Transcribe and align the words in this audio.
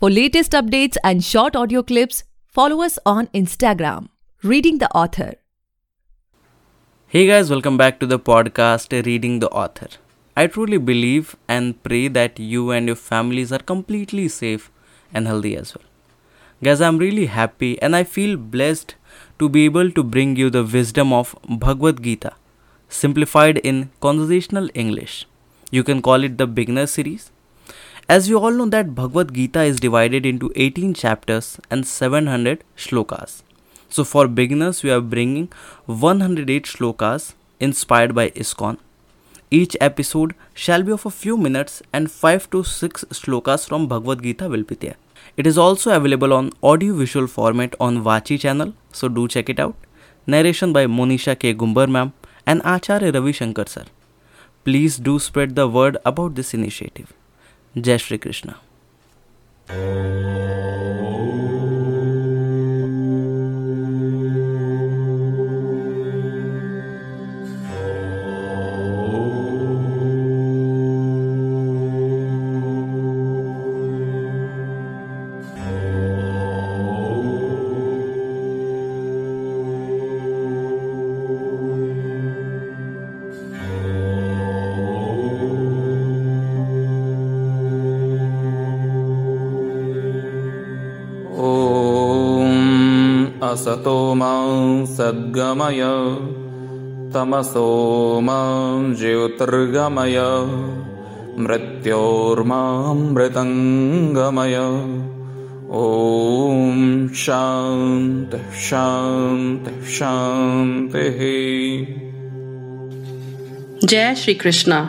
For 0.00 0.10
latest 0.10 0.50
updates 0.50 0.96
and 1.04 1.22
short 1.22 1.54
audio 1.54 1.80
clips, 1.80 2.24
follow 2.48 2.82
us 2.82 2.98
on 3.06 3.28
Instagram, 3.28 4.08
Reading 4.42 4.78
the 4.78 4.90
Author. 4.90 5.34
Hey 7.06 7.28
guys, 7.28 7.48
welcome 7.48 7.76
back 7.76 8.00
to 8.00 8.06
the 8.06 8.18
podcast 8.18 9.06
Reading 9.06 9.38
the 9.38 9.48
Author. 9.50 9.86
I 10.36 10.48
truly 10.48 10.78
believe 10.78 11.36
and 11.46 11.80
pray 11.84 12.08
that 12.08 12.40
you 12.40 12.72
and 12.72 12.88
your 12.88 12.96
families 12.96 13.52
are 13.52 13.60
completely 13.60 14.26
safe 14.26 14.68
and 15.12 15.28
healthy 15.28 15.56
as 15.56 15.76
well. 15.76 15.84
Guys, 16.60 16.80
I'm 16.80 16.98
really 16.98 17.26
happy 17.26 17.80
and 17.80 17.94
I 17.94 18.02
feel 18.02 18.36
blessed 18.36 18.96
to 19.38 19.48
be 19.48 19.64
able 19.64 19.92
to 19.92 20.02
bring 20.02 20.34
you 20.34 20.50
the 20.50 20.64
wisdom 20.64 21.12
of 21.12 21.36
Bhagavad 21.48 22.02
Gita, 22.02 22.32
simplified 22.88 23.58
in 23.58 23.90
conversational 24.00 24.68
English. 24.74 25.28
You 25.70 25.84
can 25.84 26.02
call 26.02 26.24
it 26.24 26.36
the 26.36 26.48
beginner 26.48 26.88
series. 26.88 27.30
As 28.06 28.28
you 28.28 28.38
all 28.38 28.50
know 28.50 28.66
that 28.66 28.94
Bhagavad 28.94 29.32
Gita 29.32 29.62
is 29.62 29.80
divided 29.80 30.26
into 30.26 30.52
18 30.56 30.92
chapters 30.92 31.58
and 31.70 31.86
700 31.86 32.62
shlokas. 32.76 33.42
So 33.88 34.04
for 34.04 34.28
beginners, 34.28 34.82
we 34.82 34.90
are 34.90 35.00
bringing 35.00 35.48
108 35.86 36.64
shlokas 36.64 37.32
inspired 37.60 38.14
by 38.14 38.28
ISKCON. 38.30 38.76
Each 39.50 39.74
episode 39.80 40.34
shall 40.52 40.82
be 40.82 40.92
of 40.92 41.06
a 41.06 41.10
few 41.10 41.38
minutes 41.38 41.82
and 41.94 42.10
5 42.10 42.50
to 42.50 42.62
6 42.62 43.04
shlokas 43.04 43.66
from 43.66 43.88
Bhagavad 43.88 44.22
Gita 44.22 44.50
will 44.50 44.64
be 44.64 44.74
there. 44.74 44.96
It 45.38 45.46
is 45.46 45.56
also 45.56 45.96
available 45.96 46.34
on 46.34 46.52
audio 46.62 46.92
visual 46.94 47.26
format 47.26 47.74
on 47.80 48.04
Vachi 48.04 48.38
channel, 48.38 48.74
so 48.92 49.08
do 49.08 49.26
check 49.28 49.48
it 49.48 49.58
out. 49.58 49.76
Narration 50.26 50.74
by 50.74 50.84
Monisha 50.84 51.38
K. 51.38 51.54
Gumbar 51.54 51.88
ma'am 51.88 52.12
and 52.46 52.60
Acharya 52.66 53.12
Ravi 53.12 53.32
Shankar 53.32 53.66
sir. 53.66 53.84
Please 54.62 54.98
do 54.98 55.18
spread 55.18 55.56
the 55.56 55.66
word 55.66 55.96
about 56.04 56.34
this 56.34 56.52
initiative. 56.52 57.14
Jai 57.76 57.96
Shri 57.98 58.18
Krishna. 58.18 58.56
ॐ 93.63 93.63
असतो 93.63 94.13
मां 94.19 94.85
सद्गमय 94.85 95.81
तमसो 97.13 97.67
मां 98.27 98.93
ज्योतिर्गमय 98.99 100.17
मृत्योर्मां 101.45 102.95
मृतङ्गमय 102.95 104.55
ॐ 105.81 107.07
शान्तिः 107.23 108.51
शान्तिः 108.67 109.85
शान्तिः 109.97 111.21
Jai 113.91 114.13
Shri 114.13 114.35
Krishna. 114.35 114.79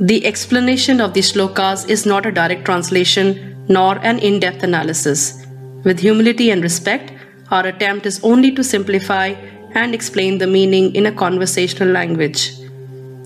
The 0.00 0.26
explanation 0.26 1.00
of 1.00 1.14
the 1.14 1.20
slokas 1.20 1.88
is 1.88 2.04
not 2.04 2.26
a 2.26 2.32
direct 2.32 2.64
translation 2.64 3.28
nor 3.68 3.98
an 4.02 4.18
in 4.18 4.40
depth 4.40 4.64
analysis. 4.64 5.46
With 5.84 6.00
humility 6.00 6.50
and 6.50 6.62
respect, 6.62 7.12
our 7.51 7.67
attempt 7.67 8.05
is 8.05 8.23
only 8.23 8.51
to 8.53 8.63
simplify 8.63 9.35
and 9.73 9.93
explain 9.93 10.37
the 10.37 10.47
meaning 10.47 10.95
in 10.95 11.05
a 11.05 11.11
conversational 11.11 11.89
language. 11.89 12.53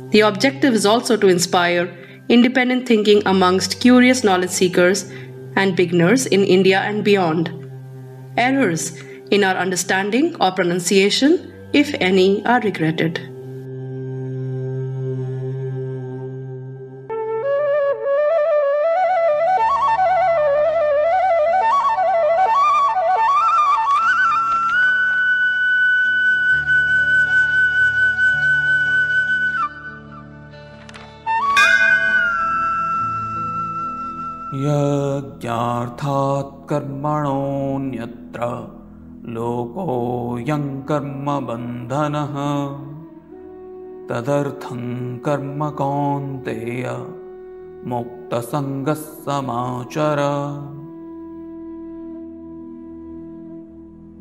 The 0.10 0.22
objective 0.22 0.74
is 0.74 0.86
also 0.86 1.18
to 1.18 1.28
inspire 1.28 1.94
independent 2.30 2.88
thinking 2.88 3.22
amongst 3.26 3.80
curious 3.80 4.24
knowledge 4.24 4.50
seekers 4.50 5.12
and 5.56 5.76
beginners 5.76 6.26
in 6.26 6.44
India 6.44 6.80
and 6.80 7.04
beyond. 7.04 7.52
Errors 8.38 8.98
in 9.32 9.44
our 9.44 9.56
understanding 9.56 10.36
or 10.42 10.52
pronunciation, 10.52 11.54
if 11.74 11.94
any, 12.00 12.46
are 12.46 12.60
regretted. 12.62 13.35
यज्ञार्थात् 34.64 36.52
कर्मणोऽन्यत्र 36.70 38.48
लोकोऽयं 39.36 40.66
कर्मबन्धनः 40.90 42.36
तदर्थं 44.10 44.84
कर्म 45.26 45.70
कौन्तेय 45.80 46.86
मुक्तसङ्गः 47.94 49.02
समाचर 49.26 50.22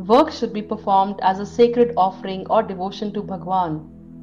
Work 0.09 0.33
should 0.33 0.53
be 0.53 0.62
performed 0.62 1.21
as 1.22 1.39
a 1.39 1.47
sacred 1.47 1.93
offering 1.97 2.43
or 2.51 2.62
devotion 2.62 3.12
to 3.12 3.22
Bhagwan. 3.22 3.78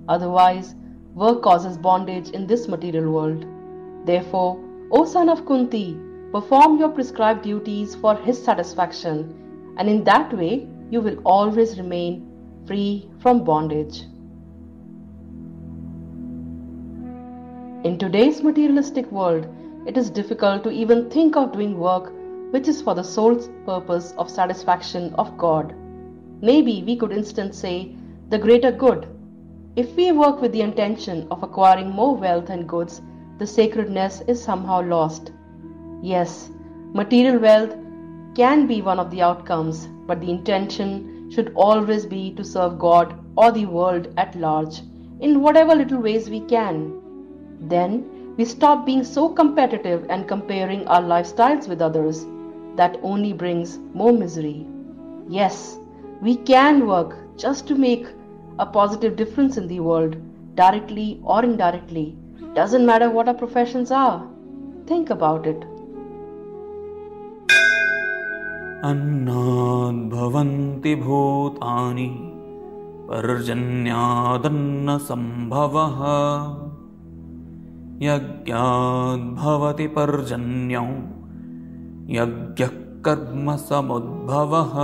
Otherwise, 0.09 0.75
work 1.15 1.41
causes 1.41 1.77
bondage 1.77 2.29
in 2.31 2.45
this 2.47 2.67
material 2.67 3.09
world. 3.11 3.45
Therefore, 4.05 4.59
O 4.93 5.05
son 5.05 5.29
of 5.29 5.45
Kunti, 5.45 5.97
perform 6.33 6.77
your 6.77 6.89
prescribed 6.89 7.43
duties 7.43 7.95
for 7.95 8.13
his 8.13 8.43
satisfaction, 8.43 9.73
and 9.77 9.89
in 9.89 10.03
that 10.03 10.33
way 10.33 10.67
you 10.89 10.99
will 10.99 11.17
always 11.23 11.79
remain 11.79 12.29
free 12.67 13.09
from 13.19 13.45
bondage. 13.45 14.01
In 17.85 17.97
today's 17.97 18.43
materialistic 18.43 19.09
world, 19.13 19.47
it 19.87 19.95
is 19.97 20.09
difficult 20.09 20.61
to 20.65 20.71
even 20.71 21.09
think 21.09 21.37
of 21.37 21.53
doing 21.53 21.79
work 21.79 22.11
which 22.51 22.67
is 22.67 22.81
for 22.81 22.93
the 22.93 23.01
soul's 23.01 23.49
purpose 23.65 24.13
of 24.17 24.29
satisfaction 24.29 25.15
of 25.15 25.37
God. 25.37 25.73
Maybe 26.41 26.83
we 26.85 26.97
could 26.97 27.13
instead 27.13 27.55
say 27.55 27.95
the 28.27 28.37
greater 28.37 28.73
good. 28.73 29.07
If 29.77 29.95
we 29.95 30.11
work 30.11 30.41
with 30.41 30.51
the 30.51 30.61
intention 30.61 31.27
of 31.31 31.43
acquiring 31.43 31.91
more 31.91 32.17
wealth 32.17 32.49
and 32.49 32.67
goods, 32.67 33.01
the 33.37 33.47
sacredness 33.47 34.21
is 34.27 34.41
somehow 34.41 34.81
lost. 34.81 35.31
Yes, 36.01 36.49
material 36.93 37.39
wealth 37.39 37.75
can 38.35 38.67
be 38.67 38.81
one 38.81 38.99
of 38.99 39.11
the 39.11 39.21
outcomes, 39.21 39.87
but 40.07 40.21
the 40.21 40.29
intention 40.29 41.29
should 41.31 41.51
always 41.55 42.05
be 42.05 42.33
to 42.35 42.43
serve 42.43 42.79
God 42.79 43.17
or 43.37 43.51
the 43.51 43.65
world 43.65 44.13
at 44.17 44.35
large 44.35 44.81
in 45.19 45.41
whatever 45.41 45.75
little 45.75 46.01
ways 46.01 46.29
we 46.29 46.41
can. 46.41 46.99
Then 47.61 48.35
we 48.37 48.45
stop 48.45 48.85
being 48.85 49.03
so 49.03 49.29
competitive 49.29 50.05
and 50.09 50.27
comparing 50.27 50.87
our 50.87 51.01
lifestyles 51.01 51.67
with 51.67 51.81
others. 51.81 52.25
That 52.75 52.97
only 53.03 53.33
brings 53.33 53.77
more 53.93 54.13
misery. 54.13 54.65
Yes, 55.27 55.77
we 56.21 56.37
can 56.37 56.87
work 56.87 57.17
just 57.37 57.67
to 57.67 57.75
make 57.75 58.07
a 58.59 58.65
positive 58.65 59.15
difference 59.15 59.57
in 59.57 59.67
the 59.67 59.79
world, 59.79 60.15
directly 60.55 61.19
or 61.23 61.43
indirectly. 61.43 62.17
Doesn't 62.54 62.86
matter 62.86 63.10
what 63.10 63.28
our 63.28 63.34
professions 63.34 63.90
are. 63.90 64.26
Think 64.86 65.10
about 65.10 65.46
it. 65.46 65.62
अन्नाद्भवन्ति 68.84 70.94
भूतानि 70.94 72.08
पर्जन्यादन्नसम्भवः 73.08 75.98
यज्ञाद्भवति 78.06 79.86
पर्जन्यो 79.96 80.82
यज्ञः 82.18 82.72
कर्म 83.06 83.56
समुद्भवः 83.70 84.74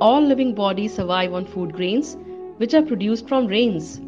All 0.00 0.20
living 0.20 0.54
bodies 0.54 0.94
survive 0.94 1.32
on 1.32 1.46
food 1.46 1.72
grains 1.72 2.16
which 2.57 2.73
are 2.73 2.81
produced 2.81 3.27
from 3.27 3.47
rains. 3.47 4.01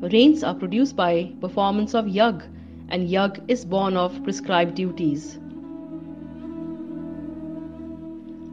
Rains 0.00 0.42
are 0.44 0.54
produced 0.54 0.96
by 0.96 1.32
performance 1.40 1.94
of 1.94 2.06
yag, 2.06 2.42
and 2.88 3.08
yag 3.08 3.42
is 3.48 3.64
born 3.64 3.96
of 3.96 4.22
prescribed 4.24 4.74
duties. 4.74 5.38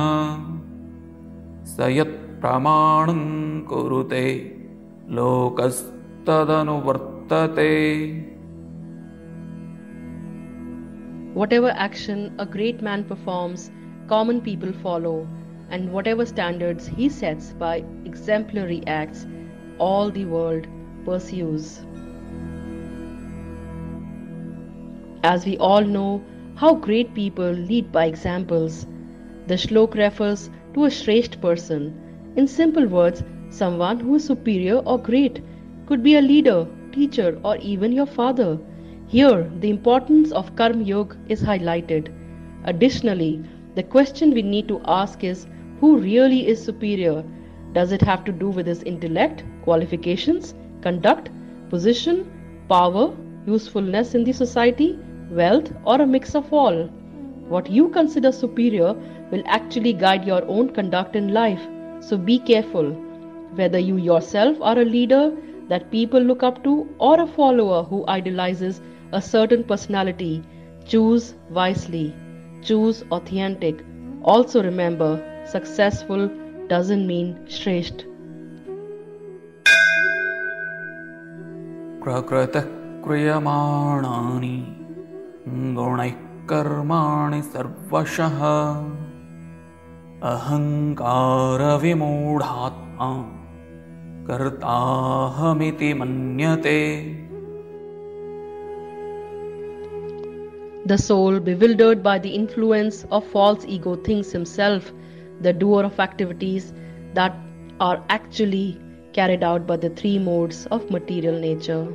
स 1.72 1.74
यत्प्रमाणं 1.90 3.24
कुरुते 3.70 4.28
लोकस्तदनुवर्तते 5.18 7.74
Whatever 11.37 11.69
action 11.69 12.33
a 12.39 12.47
great 12.47 12.81
man 12.81 13.05
performs, 13.05 13.71
common 14.09 14.41
people 14.41 14.73
follow, 14.73 15.29
and 15.69 15.93
whatever 15.93 16.25
standards 16.25 16.87
he 16.87 17.11
sets 17.11 17.53
by 17.53 17.85
exemplary 18.07 18.83
acts, 18.87 19.27
all 19.79 20.11
the 20.11 20.25
world 20.25 20.67
pursues. 21.05 21.83
As 25.23 25.45
we 25.45 25.59
all 25.59 25.83
know 25.83 26.23
how 26.55 26.75
great 26.75 27.13
people 27.13 27.51
lead 27.51 27.93
by 27.93 28.07
examples, 28.07 28.87
the 29.47 29.57
shlok 29.57 29.95
refers 29.95 30.49
to 30.73 30.87
a 30.87 30.89
Shresht 30.89 31.39
person. 31.43 31.93
In 32.37 32.49
simple 32.49 32.87
words, 32.87 33.23
someone 33.51 34.01
who 34.01 34.15
is 34.15 34.25
superior 34.25 34.79
or 34.79 34.99
great 34.99 35.43
could 35.85 36.03
be 36.03 36.17
a 36.17 36.23
leader, 36.23 36.67
teacher, 36.93 37.39
or 37.45 37.59
even 37.59 37.93
your 37.93 38.07
father. 38.07 38.59
Here, 39.09 39.49
the 39.61 39.71
importance 39.71 40.33
of 40.33 40.57
Karma 40.57 40.83
Yoga 40.83 41.17
is 41.29 41.41
highlighted. 41.41 42.13
Additionally, 42.65 43.41
the 43.77 43.85
question 43.85 44.35
we 44.35 44.43
need 44.43 44.67
to 44.67 44.81
ask 44.85 45.23
is 45.23 45.47
who 45.79 45.99
really 45.99 46.49
is 46.49 46.61
superior? 46.61 47.23
Does 47.73 47.93
it 47.93 48.03
have 48.03 48.25
to 48.25 48.33
do 48.33 48.49
with 48.51 48.67
his 48.67 48.83
intellect, 48.83 49.45
qualifications, 49.63 50.55
conduct, 50.81 51.31
position, 51.71 52.29
power, 52.69 53.15
usefulness 53.47 54.17
in 54.17 54.25
the 54.25 54.33
society, 54.33 54.99
wealth, 55.31 55.73
or 55.85 56.03
a 56.03 56.07
mix 56.07 56.35
of 56.35 56.53
all? 56.53 56.87
What 57.49 57.71
you 57.71 57.91
consider 57.91 58.33
superior 58.33 58.93
will 59.31 59.45
actually 59.47 59.93
guide 59.93 60.25
your 60.25 60.45
own 60.47 60.71
conduct 60.71 61.15
in 61.15 61.33
life, 61.33 61.65
so 62.01 62.19
be 62.19 62.41
careful. 62.41 62.91
Whether 63.55 63.79
you 63.79 63.99
yourself 63.99 64.57
are 64.61 64.81
a 64.81 64.85
leader 64.85 65.33
that 65.69 65.93
people 65.93 66.21
look 66.21 66.43
up 66.43 66.65
to 66.65 66.89
or 66.99 67.21
a 67.21 67.27
follower 67.27 67.85
who 67.85 68.05
idolizes 68.09 68.81
a 69.13 69.23
certain 69.23 69.65
personality, 69.65 70.43
choose 70.87 71.35
wisely, 71.51 72.15
choose 72.63 73.05
authentic. 73.11 73.83
Also 74.23 74.63
remember, 74.63 75.23
successful 75.47 76.29
doesn't 76.69 77.07
mean 77.07 77.39
shresht. 77.47 78.05
प्रकृतः 82.07 82.67
क्रियमाणानि 83.05 84.57
गुणैः 85.79 86.13
कर्माणि 86.51 87.41
सर्वशः 87.43 88.39
अहङ्कारविमूढात्मा 90.33 93.09
कर्ताहमिति 94.29 95.91
मन्यते 96.01 96.79
The 100.87 100.97
soul, 100.97 101.41
bewildered 101.41 102.01
by 102.01 102.21
the 102.21 102.31
influence 102.31 103.05
of 103.11 103.27
false 103.27 103.65
ego, 103.67 103.97
thinks 103.97 104.31
himself 104.31 104.93
the 105.41 105.53
doer 105.53 105.83
of 105.83 105.99
activities 105.99 106.73
that 107.15 107.35
are 107.81 108.05
actually 108.09 108.79
carried 109.13 109.43
out 109.43 109.67
by 109.67 109.79
the 109.79 109.91
three 109.91 110.17
modes 110.21 110.67
of 110.67 110.89
material 110.89 111.41
nature. 111.41 111.89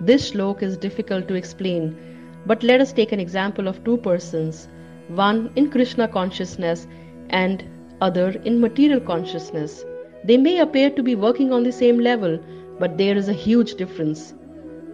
This 0.00 0.32
shlok 0.32 0.60
is 0.60 0.76
difficult 0.76 1.28
to 1.28 1.34
explain, 1.34 1.96
but 2.44 2.64
let 2.64 2.80
us 2.80 2.92
take 2.92 3.12
an 3.12 3.20
example 3.20 3.68
of 3.68 3.84
two 3.84 3.96
persons, 3.98 4.66
one 5.06 5.52
in 5.54 5.70
Krishna 5.70 6.08
consciousness 6.08 6.88
and 7.30 7.64
other 8.00 8.30
in 8.44 8.60
material 8.60 8.98
consciousness. 8.98 9.84
They 10.24 10.36
may 10.36 10.58
appear 10.58 10.90
to 10.90 11.02
be 11.04 11.14
working 11.14 11.52
on 11.52 11.62
the 11.62 11.70
same 11.70 12.00
level, 12.00 12.40
but 12.80 12.98
there 12.98 13.16
is 13.16 13.28
a 13.28 13.40
huge 13.46 13.76
difference. 13.76 14.34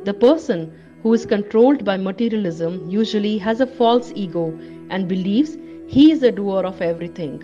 The 0.05 0.13
person 0.13 0.71
who 1.03 1.15
is 1.15 1.25
controlled 1.25 1.85
by 1.85 1.97
materialism 1.97 2.91
usually 2.91 3.39
has 3.39 3.61
a 3.61 3.67
false 3.67 4.13
ego 4.15 4.59
and 4.91 5.09
believes 5.09 5.57
he 5.87 6.13
is 6.13 6.21
the 6.21 6.31
doer 6.31 6.65
of 6.65 6.83
everything. 6.83 7.43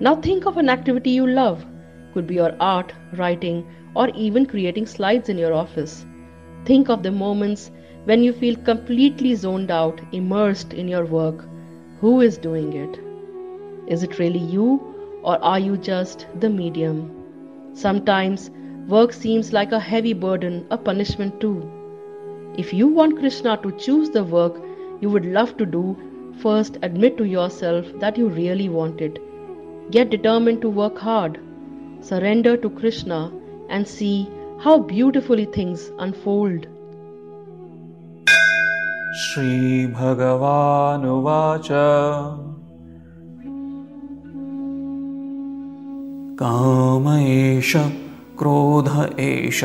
Now 0.00 0.16
think 0.16 0.44
of 0.44 0.56
an 0.56 0.68
activity 0.68 1.10
you 1.10 1.26
love. 1.26 1.64
Could 2.12 2.26
be 2.26 2.34
your 2.34 2.56
art, 2.58 2.92
writing, 3.16 3.64
or 3.94 4.08
even 4.10 4.44
creating 4.44 4.86
slides 4.86 5.28
in 5.28 5.38
your 5.38 5.52
office. 5.52 6.04
Think 6.64 6.88
of 6.88 7.04
the 7.04 7.12
moments 7.12 7.70
when 8.04 8.24
you 8.24 8.32
feel 8.32 8.56
completely 8.56 9.36
zoned 9.36 9.70
out, 9.70 10.00
immersed 10.12 10.72
in 10.72 10.88
your 10.88 11.04
work. 11.04 11.44
Who 12.00 12.20
is 12.22 12.38
doing 12.38 12.72
it? 12.72 12.98
Is 13.86 14.02
it 14.02 14.18
really 14.18 14.40
you, 14.40 14.80
or 15.22 15.38
are 15.44 15.60
you 15.60 15.76
just 15.76 16.26
the 16.40 16.50
medium? 16.50 17.10
Sometimes 17.72 18.50
work 18.88 19.12
seems 19.12 19.52
like 19.52 19.72
a 19.72 19.78
heavy 19.78 20.12
burden, 20.12 20.66
a 20.70 20.76
punishment 20.76 21.40
too. 21.40 21.70
If 22.57 22.73
you 22.73 22.87
want 22.87 23.19
Krishna 23.19 23.57
to 23.63 23.71
choose 23.77 24.09
the 24.09 24.23
work 24.23 24.55
you 25.01 25.09
would 25.09 25.25
love 25.25 25.55
to 25.57 25.65
do, 25.65 25.97
first 26.41 26.77
admit 26.81 27.17
to 27.17 27.25
yourself 27.25 27.85
that 27.99 28.17
you 28.17 28.27
really 28.27 28.69
want 28.69 29.01
it. 29.01 29.19
Get 29.91 30.09
determined 30.09 30.61
to 30.61 30.69
work 30.69 30.97
hard. 30.97 31.39
Surrender 32.01 32.57
to 32.57 32.69
Krishna 32.69 33.31
and 33.69 33.87
see 33.87 34.27
how 34.63 34.79
beautifully 34.79 35.45
things 35.45 35.91
unfold. 35.99 36.67
श्रीभगवानुवाच 39.19 41.67
काम 46.41 47.07
एष 47.17 47.73
क्रोध 48.39 48.89
एष 49.19 49.63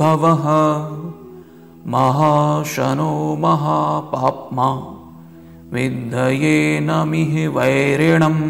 रजोगुणसमुद्भवः 0.00 0.44
महाशनो 1.92 3.36
महापाप्मा 3.40 4.68
विद्धयेन 5.72 6.90
मिह 7.08 7.48
वैरिणम् 7.56 8.42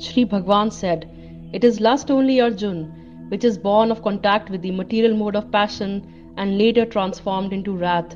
Sri 0.00 0.24
Bhagwan 0.24 0.70
said, 0.70 1.10
It 1.52 1.64
is 1.64 1.80
lust 1.80 2.10
only, 2.10 2.40
Arjun, 2.40 3.26
which 3.30 3.44
is 3.44 3.58
born 3.58 3.90
of 3.90 4.00
contact 4.02 4.48
with 4.48 4.62
the 4.62 4.70
material 4.70 5.16
mode 5.16 5.34
of 5.34 5.50
passion 5.50 6.34
and 6.36 6.56
later 6.56 6.84
transformed 6.84 7.52
into 7.52 7.72
wrath, 7.72 8.14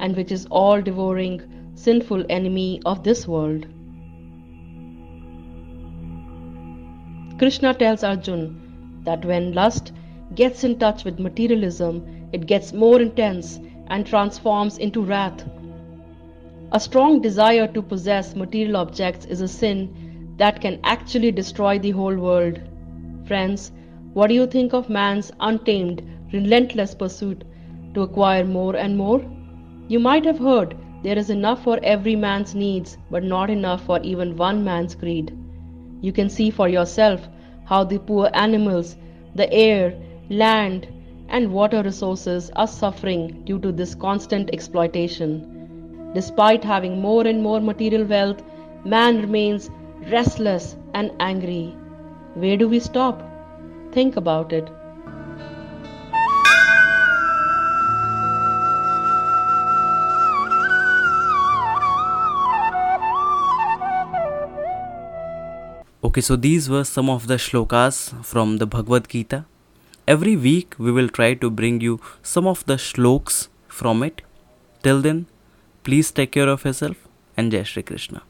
and 0.00 0.16
which 0.16 0.32
is 0.32 0.46
all 0.50 0.82
devouring, 0.82 1.40
sinful 1.76 2.24
enemy 2.28 2.82
of 2.84 3.04
this 3.04 3.28
world. 3.28 3.66
Krishna 7.38 7.72
tells 7.74 8.02
Arjun 8.02 8.63
that 9.05 9.23
when 9.25 9.53
lust 9.53 9.93
gets 10.33 10.63
in 10.63 10.77
touch 10.77 11.03
with 11.03 11.19
materialism, 11.19 12.29
it 12.33 12.47
gets 12.47 12.73
more 12.73 12.99
intense 12.99 13.59
and 13.87 14.05
transforms 14.05 14.77
into 14.77 15.01
wrath. 15.03 15.47
A 16.71 16.79
strong 16.79 17.21
desire 17.21 17.67
to 17.67 17.81
possess 17.81 18.35
material 18.35 18.77
objects 18.77 19.25
is 19.25 19.41
a 19.41 19.47
sin 19.47 20.33
that 20.37 20.59
can 20.59 20.79
actually 20.83 21.31
destroy 21.31 21.79
the 21.79 21.91
whole 21.91 22.15
world. 22.15 22.59
Friends, 23.27 23.71
what 24.13 24.27
do 24.27 24.33
you 24.33 24.47
think 24.47 24.73
of 24.73 24.89
man's 24.89 25.31
untamed, 25.39 26.01
relentless 26.33 26.95
pursuit 26.95 27.43
to 27.93 28.01
acquire 28.01 28.43
more 28.43 28.75
and 28.75 28.97
more? 28.97 29.23
You 29.87 29.99
might 29.99 30.25
have 30.25 30.39
heard 30.39 30.75
there 31.03 31.17
is 31.17 31.29
enough 31.29 31.63
for 31.63 31.79
every 31.83 32.15
man's 32.15 32.55
needs, 32.55 32.97
but 33.11 33.23
not 33.23 33.49
enough 33.49 33.85
for 33.85 34.01
even 34.01 34.35
one 34.35 34.63
man's 34.63 34.95
greed. 34.95 35.37
You 36.01 36.11
can 36.11 36.29
see 36.29 36.49
for 36.49 36.67
yourself 36.67 37.29
how 37.65 37.83
the 37.83 37.99
poor 37.99 38.29
animals, 38.33 38.95
the 39.35 39.51
air, 39.51 39.93
land, 40.29 40.87
and 41.29 41.51
water 41.51 41.81
resources 41.83 42.51
are 42.55 42.67
suffering 42.67 43.41
due 43.45 43.59
to 43.59 43.71
this 43.71 43.95
constant 43.95 44.49
exploitation. 44.53 46.11
Despite 46.13 46.63
having 46.63 47.01
more 47.01 47.27
and 47.27 47.43
more 47.43 47.59
material 47.59 48.05
wealth, 48.05 48.41
man 48.85 49.21
remains 49.21 49.69
restless 50.11 50.77
and 50.93 51.11
angry. 51.19 51.75
Where 52.35 52.57
do 52.57 52.69
we 52.69 52.79
stop? 52.79 53.21
Think 53.91 54.15
about 54.15 54.53
it. 54.53 54.69
Okay, 66.05 66.21
so 66.21 66.35
these 66.35 66.69
were 66.69 66.83
some 66.83 67.09
of 67.09 67.25
the 67.25 67.33
shlokas 67.33 68.23
from 68.23 68.57
the 68.57 68.67
Bhagavad 68.67 69.09
Gita. 69.09 69.45
Every 70.07 70.35
week 70.35 70.75
we 70.77 70.91
will 70.91 71.09
try 71.09 71.33
to 71.33 71.49
bring 71.49 71.81
you 71.81 71.99
some 72.21 72.45
of 72.45 72.63
the 72.67 72.77
shloks 72.77 73.49
from 73.67 74.03
it. 74.03 74.21
Till 74.83 75.01
then, 75.01 75.25
please 75.83 76.11
take 76.11 76.33
care 76.33 76.47
of 76.47 76.63
yourself 76.63 77.07
and 77.35 77.51
Jai 77.51 77.63
Shri 77.63 77.81
Krishna. 77.81 78.21